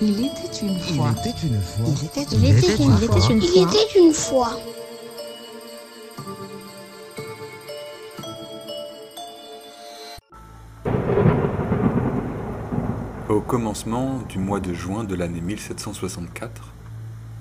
[0.00, 1.12] Il était une fois.
[1.12, 1.86] Il était une fois.
[1.88, 3.30] Il était Il était une fois.
[3.32, 4.50] Il était une fois.
[13.28, 16.62] Au commencement du mois de juin de l'année 1764,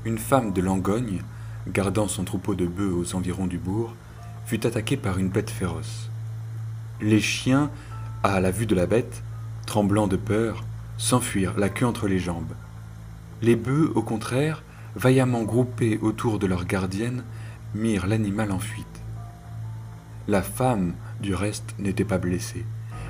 [0.06, 1.22] une femme de Langogne,
[1.68, 3.94] gardant son troupeau de bœufs aux environs du bourg,
[4.48, 6.10] fut attaquée par une bête féroce.
[7.02, 7.70] Les chiens,
[8.24, 9.22] à la vue de la bête,
[9.68, 10.64] tremblant de peur,
[10.98, 12.54] s'enfuirent la queue entre les jambes.
[13.42, 14.64] Les bœufs, au contraire,
[14.96, 17.24] vaillamment groupés autour de leur gardienne,
[17.76, 18.86] mirent l'animal en fuite.
[20.28, 22.66] La femme, du reste, n'était pas blessée.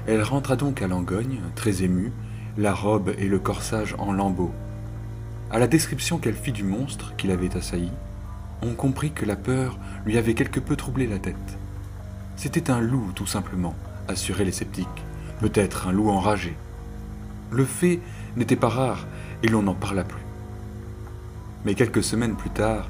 [0.06, 2.12] Elle rentra donc à Langogne, très émue,
[2.58, 4.54] la robe et le corsage en lambeaux.
[5.50, 7.92] À la description qu'elle fit du monstre qui l'avait assailli,
[8.62, 11.58] on comprit que la peur lui avait quelque peu troublé la tête.
[12.36, 13.76] C'était un loup, tout simplement,
[14.08, 14.88] assuraient les sceptiques,
[15.40, 16.56] peut-être un loup enragé.
[17.52, 18.00] Le fait
[18.36, 19.08] n'était pas rare
[19.44, 20.24] et l'on n'en parla plus.
[21.66, 22.90] Mais quelques semaines plus tard,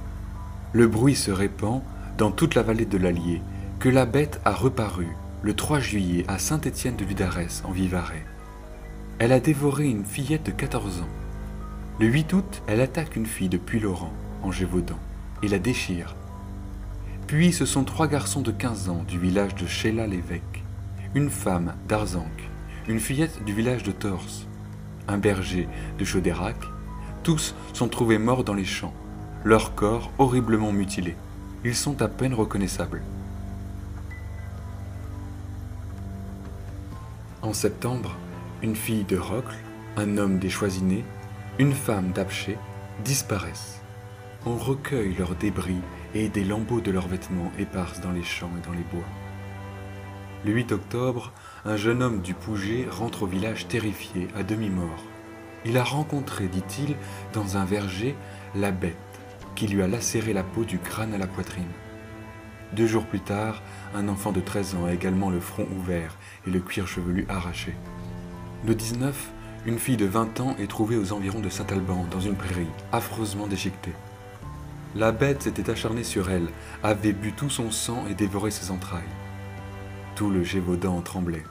[0.73, 1.81] le bruit se répand
[2.17, 3.41] dans toute la vallée de l'Allier
[3.79, 5.07] que la bête a reparu
[5.43, 8.25] le 3 juillet à Saint-Étienne de Vidarès en Vivarais.
[9.19, 11.09] Elle a dévoré une fillette de 14 ans.
[11.99, 14.99] Le 8 août, elle attaque une fille de Puy-Laurent, en Gévaudan,
[15.41, 16.15] et la déchire.
[17.27, 20.63] Puis ce sont trois garçons de 15 ans du village de Chéla-l'Évêque,
[21.15, 22.49] une femme d'Arzanque,
[22.87, 24.47] une fillette du village de Torse,
[25.07, 25.67] un berger
[25.99, 26.55] de Chaudérac.
[27.23, 28.93] Tous sont trouvés morts dans les champs,
[29.43, 31.17] leurs corps horriblement mutilés.
[31.65, 33.01] Ils sont à peine reconnaissables.
[37.41, 38.15] En septembre,
[38.61, 39.55] une fille de Rocle,
[39.97, 41.03] un homme des Choisinets,
[41.59, 42.57] une femme d'Apché
[43.03, 43.81] disparaissent.
[44.45, 45.81] On recueille leurs débris
[46.15, 49.26] et des lambeaux de leurs vêtements éparses dans les champs et dans les bois.
[50.45, 51.33] Le 8 octobre,
[51.65, 55.03] un jeune homme du Pouget rentre au village terrifié, à demi-mort.
[55.65, 56.95] Il a rencontré, dit-il,
[57.33, 58.15] dans un verger,
[58.55, 58.95] la bête
[59.55, 61.71] qui lui a lacéré la peau du crâne à la poitrine.
[62.73, 63.63] Deux jours plus tard,
[63.95, 66.15] un enfant de 13 ans a également le front ouvert
[66.45, 67.73] et le cuir chevelu arraché.
[68.67, 69.31] Le 19,
[69.65, 73.47] une fille de 20 ans est trouvée aux environs de Saint-Alban, dans une prairie, affreusement
[73.47, 73.95] déchiquetée.
[74.95, 76.49] La bête s'était acharnée sur elle,
[76.83, 79.01] avait bu tout son sang et dévoré ses entrailles.
[80.17, 81.43] Tout le Gévaudan tremblait.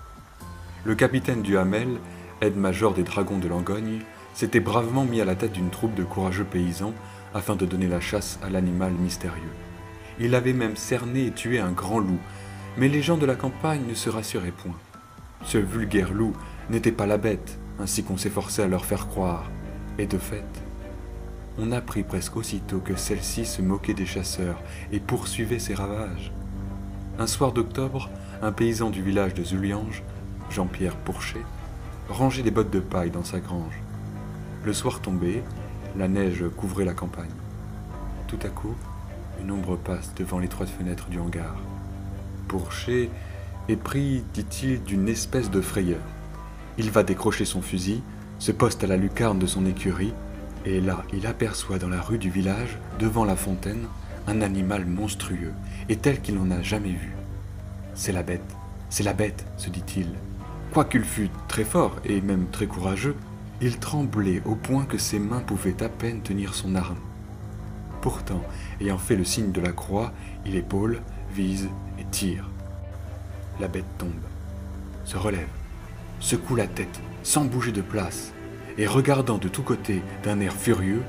[0.85, 2.01] Le capitaine du Hamel,
[2.41, 4.01] aide-major des dragons de Langogne,
[4.35, 6.93] s'était bravement mis à la tête d'une troupe de courageux paysans
[7.33, 9.55] afin de donner la chasse à l'animal mystérieux.
[10.19, 12.19] Il avait même cerné et tué un grand loup,
[12.77, 14.75] mais les gens de la campagne ne se rassuraient point.
[15.45, 16.33] Ce vulgaire loup
[16.69, 19.49] n'était pas la bête, ainsi qu'on s'efforçait à leur faire croire.
[19.97, 20.43] Et de fait,
[21.57, 24.61] on apprit presque aussitôt que celle-ci se moquait des chasseurs
[24.91, 26.33] et poursuivait ses ravages.
[27.21, 28.11] Un soir d'octobre,
[28.43, 30.03] un paysan du village de Zuliange,
[30.51, 31.45] Jean-Pierre Pourchet,
[32.09, 33.81] rangeait des bottes de paille dans sa grange.
[34.65, 35.43] Le soir tombé,
[35.97, 37.31] la neige couvrait la campagne.
[38.29, 38.75] Tout à coup,
[39.41, 41.57] une ombre passe devant l'étroite fenêtre du hangar.
[42.49, 43.11] Pourchet
[43.69, 46.03] est pris, dit-il, d'une espèce de frayeur.
[46.79, 48.03] Il va décrocher son fusil,
[48.39, 50.13] se poste à la lucarne de son écurie,
[50.65, 53.87] et là, il aperçoit dans la rue du village, devant la fontaine,
[54.27, 55.53] un animal monstrueux,
[55.89, 57.17] et tel qu'il n'en a jamais vu.
[57.97, 58.55] C'est la bête,
[58.91, 60.09] c'est la bête, se dit-il.
[60.73, 63.17] Quoiqu'il fût très fort et même très courageux,
[63.63, 66.99] il tremblait au point que ses mains pouvaient à peine tenir son arme.
[68.03, 68.43] Pourtant,
[68.83, 70.13] ayant fait le signe de la croix,
[70.45, 71.01] il épaule,
[71.35, 72.51] vise et tire.
[73.61, 74.13] La bête tombe,
[75.07, 75.49] se relève,
[76.21, 78.35] secoue la tête sans bouger de place,
[78.77, 81.03] et regardant de tous côtés d'un air furieux,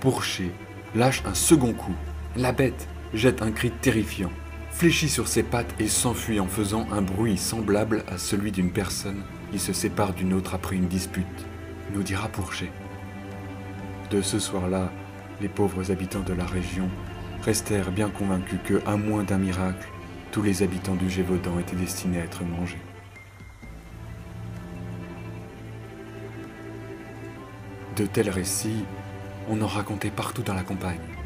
[0.00, 0.50] Pourchet
[0.96, 1.94] lâche un second coup.
[2.34, 4.32] La bête jette un cri terrifiant,
[4.70, 9.22] fléchit sur ses pattes et s'enfuit en faisant un bruit semblable à celui d'une personne
[9.50, 11.46] qui se sépare d'une autre après une dispute,
[11.92, 12.70] nous dira Pourchet.
[14.10, 14.90] De ce soir-là,
[15.40, 16.88] les pauvres habitants de la région
[17.42, 19.88] restèrent bien convaincus que, à moins d'un miracle,
[20.32, 22.80] tous les habitants du Gévaudan étaient destinés à être mangés.
[27.96, 28.84] De tels récits,
[29.48, 31.17] on en racontait partout dans la campagne.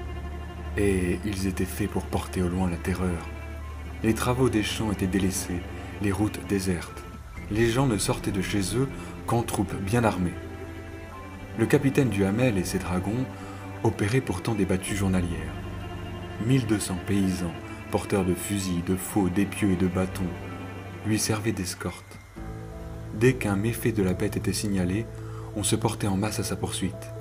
[0.76, 3.28] Et ils étaient faits pour porter au loin la terreur.
[4.02, 5.60] Les travaux des champs étaient délaissés,
[6.00, 7.02] les routes désertes.
[7.50, 8.88] Les gens ne sortaient de chez eux
[9.26, 10.34] qu'en troupes bien armées.
[11.58, 13.26] Le capitaine du Hamel et ses dragons
[13.84, 15.52] opéraient pourtant des battues journalières.
[16.46, 17.52] 1200 paysans,
[17.90, 20.22] porteurs de fusils, de faux, d'épieux et de bâtons,
[21.06, 22.18] lui servaient d'escorte.
[23.14, 25.04] Dès qu'un méfait de la bête était signalé,
[25.54, 27.12] on se portait en masse à sa poursuite.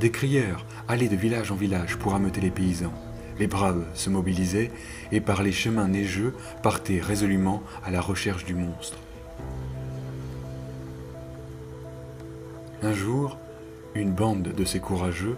[0.00, 2.92] Des crieurs allaient de village en village pour ameuter les paysans.
[3.38, 4.70] Les braves se mobilisaient
[5.12, 8.98] et par les chemins neigeux partaient résolument à la recherche du monstre.
[12.82, 13.38] Un jour,
[13.94, 15.36] Une bande de ces courageux,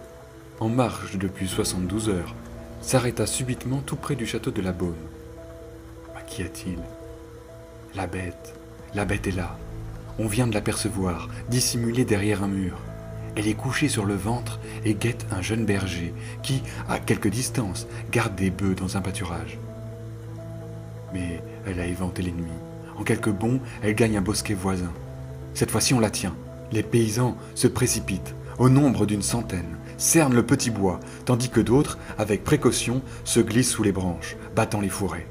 [0.59, 2.33] en marche depuis 72 heures,
[2.81, 4.71] s'arrêta subitement tout près du château de la.
[4.73, 4.87] Bah,
[6.25, 6.79] Qu'y a-t-il?
[7.93, 8.55] La bête,
[8.95, 9.57] la bête est là.
[10.17, 12.79] On vient de l'apercevoir, dissimulée derrière un mur.
[13.37, 16.11] Elle est couchée sur le ventre et guette un jeune berger
[16.41, 19.59] qui, à quelque distance, garde des bœufs dans un pâturage.
[21.13, 22.47] Mais elle a éventé les nuits.
[22.97, 24.91] En quelques bonds, elle gagne un bosquet voisin.
[25.53, 26.35] Cette fois-ci, on la tient.
[26.71, 31.99] Les paysans se précipitent, au nombre d'une centaine, cernent le petit bois, tandis que d'autres,
[32.17, 35.27] avec précaution, se glissent sous les branches, battant les fourrés.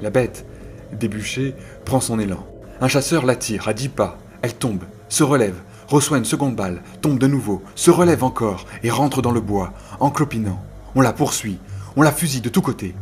[0.00, 0.46] La bête,
[0.90, 1.54] débuchée,
[1.84, 2.46] prend son élan.
[2.80, 4.18] Un chasseur la tire à dix pas.
[4.42, 8.90] Elle tombe, se relève, reçoit une seconde balle, tombe de nouveau, se relève encore et
[8.90, 10.62] rentre dans le bois, en clopinant.
[10.94, 11.58] On la poursuit,
[11.96, 12.94] on la fusille de tous côtés.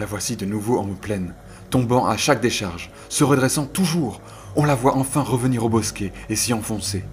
[0.00, 1.34] La voici de nouveau en pleine,
[1.70, 4.20] tombant à chaque décharge, se redressant toujours.
[4.56, 7.04] On la voit enfin revenir au bosquet et s'y enfoncer.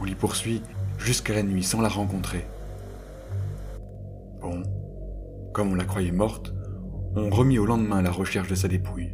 [0.00, 0.62] On l'y poursuit
[0.98, 2.46] jusqu'à la nuit sans la rencontrer.
[4.40, 4.62] Bon,
[5.52, 6.54] comme on la croyait morte,
[7.16, 9.12] on remit au lendemain la recherche de sa dépouille.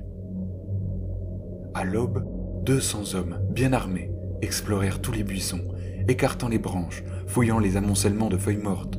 [1.75, 2.25] À l'aube,
[2.67, 4.11] 200 hommes, bien armés,
[4.43, 5.63] explorèrent tous les buissons,
[6.09, 8.99] écartant les branches, fouillant les amoncellements de feuilles mortes,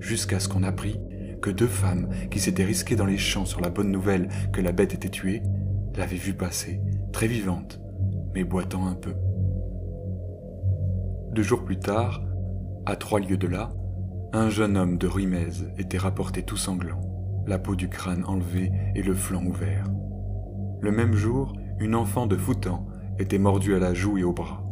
[0.00, 0.98] jusqu'à ce qu'on apprit
[1.42, 4.72] que deux femmes qui s'étaient risquées dans les champs sur la bonne nouvelle que la
[4.72, 5.42] bête était tuée,
[5.94, 6.80] l'avaient vue passer,
[7.12, 7.82] très vivante,
[8.34, 9.12] mais boitant un peu.
[11.34, 12.22] Deux jours plus tard,
[12.86, 13.74] à trois lieues de là,
[14.32, 17.02] un jeune homme de Ruimez était rapporté tout sanglant,
[17.46, 19.84] la peau du crâne enlevée et le flanc ouvert.
[20.80, 22.86] Le même jour, une enfant de Foutan
[23.18, 24.62] était mordue à la joue et au bras.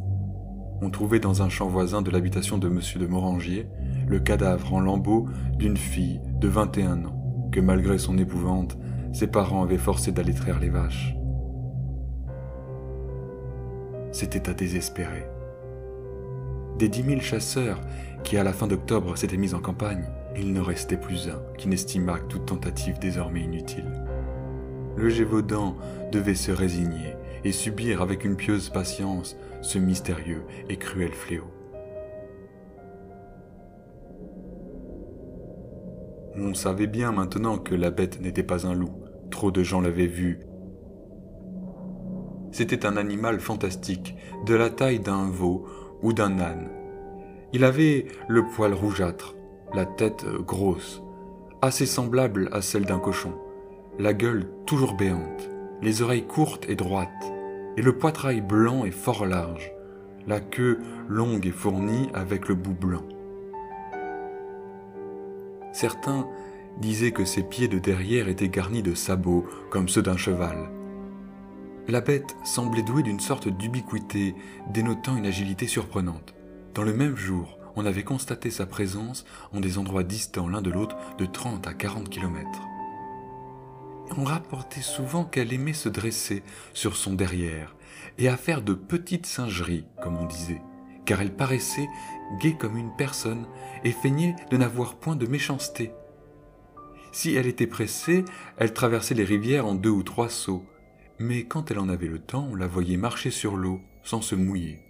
[0.82, 2.80] On trouvait dans un champ voisin de l'habitation de M.
[2.96, 3.68] de Morangier
[4.08, 5.26] le cadavre en lambeaux
[5.56, 8.78] d'une fille de 21 ans, que malgré son épouvante,
[9.12, 11.14] ses parents avaient forcé d'aller traire les vaches.
[14.12, 15.26] C'était à désespérer.
[16.78, 17.80] Des dix mille chasseurs
[18.24, 20.04] qui, à la fin d'octobre, s'étaient mis en campagne,
[20.36, 24.09] il ne restait plus un qui n'estimât toute tentative désormais inutile.
[24.96, 25.76] Le Gévaudan
[26.12, 31.44] devait se résigner et subir avec une pieuse patience ce mystérieux et cruel fléau.
[36.36, 40.06] On savait bien maintenant que la bête n'était pas un loup, trop de gens l'avaient
[40.06, 40.40] vu.
[42.52, 44.16] C'était un animal fantastique,
[44.46, 45.66] de la taille d'un veau
[46.02, 46.70] ou d'un âne.
[47.52, 49.34] Il avait le poil rougeâtre,
[49.74, 51.02] la tête grosse,
[51.62, 53.34] assez semblable à celle d'un cochon,
[54.00, 55.50] la gueule toujours béante,
[55.82, 57.32] les oreilles courtes et droites,
[57.76, 59.72] et le poitrail blanc et fort large,
[60.26, 63.04] la queue longue et fournie avec le bout blanc.
[65.74, 66.26] Certains
[66.78, 70.70] disaient que ses pieds de derrière étaient garnis de sabots comme ceux d'un cheval.
[71.86, 74.34] La bête semblait douée d'une sorte d'ubiquité
[74.72, 76.34] dénotant une agilité surprenante.
[76.74, 80.70] Dans le même jour, on avait constaté sa présence en des endroits distants l'un de
[80.70, 82.62] l'autre de 30 à 40 kilomètres.
[84.16, 86.42] On rapportait souvent qu'elle aimait se dresser
[86.74, 87.76] sur son derrière
[88.18, 90.60] et à faire de petites singeries, comme on disait,
[91.04, 91.88] car elle paraissait
[92.40, 93.46] gaie comme une personne
[93.84, 95.92] et feignait de n'avoir point de méchanceté.
[97.12, 98.24] Si elle était pressée,
[98.56, 100.64] elle traversait les rivières en deux ou trois sauts,
[101.18, 104.34] mais quand elle en avait le temps, on la voyait marcher sur l'eau sans se
[104.34, 104.80] mouiller.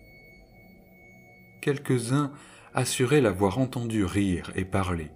[1.60, 2.32] Quelques-uns
[2.74, 5.10] assuraient l'avoir entendue rire et parler.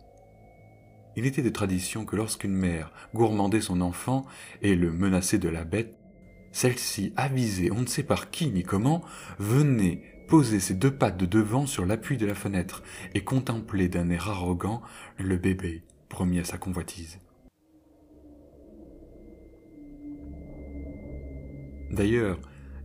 [1.16, 4.26] Il était de tradition que lorsqu'une mère gourmandait son enfant
[4.62, 5.94] et le menaçait de la bête,
[6.52, 9.02] celle-ci, avisée on ne sait par qui ni comment,
[9.38, 12.82] venait poser ses deux pattes de devant sur l'appui de la fenêtre
[13.14, 14.82] et contempler d'un air arrogant
[15.18, 17.18] le bébé promis à sa convoitise.
[21.90, 22.40] D'ailleurs,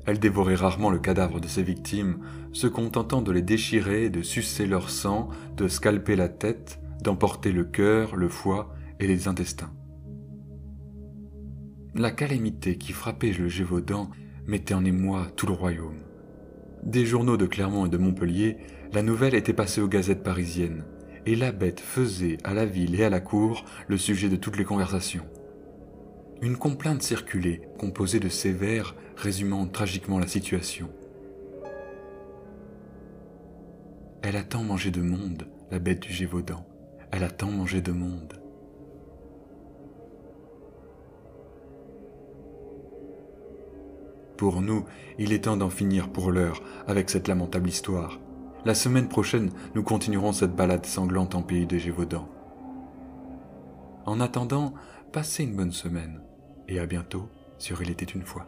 [0.09, 2.17] elle dévorait rarement le cadavre de ses victimes,
[2.51, 7.63] se contentant de les déchirer, de sucer leur sang, de scalper la tête, d'emporter le
[7.63, 9.71] cœur, le foie et les intestins.
[11.93, 14.09] La calamité qui frappait le Gévaudan
[14.47, 15.99] mettait en émoi tout le royaume.
[16.83, 18.57] Des journaux de Clermont et de Montpellier,
[18.93, 20.85] la nouvelle était passée aux gazettes parisiennes,
[21.27, 24.57] et la bête faisait à la ville et à la cour le sujet de toutes
[24.57, 25.25] les conversations.
[26.41, 30.89] Une complainte circulait, composée de vers résumant tragiquement la situation.
[34.21, 36.65] Elle a tant mangé de monde, la bête du Gévaudan.
[37.11, 38.33] Elle a tant mangé de monde.
[44.37, 44.85] Pour nous,
[45.17, 48.19] il est temps d'en finir pour l'heure avec cette lamentable histoire.
[48.63, 52.29] La semaine prochaine, nous continuerons cette balade sanglante en pays de Gévaudan.
[54.05, 54.73] En attendant,
[55.11, 56.21] passez une bonne semaine
[56.69, 58.47] et à bientôt sur Il était une fois.